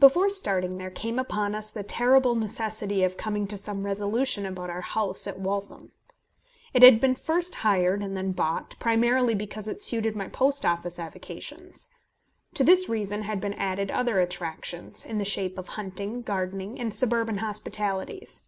[0.00, 4.70] Before starting there came upon us the terrible necessity of coming to some resolution about
[4.70, 5.92] our house at Waltham.
[6.72, 10.98] It had been first hired, and then bought, primarily because it suited my Post Office
[10.98, 11.90] avocations.
[12.54, 16.94] To this reason had been added other attractions, in the shape of hunting, gardening, and
[16.94, 18.40] suburban hospitalities.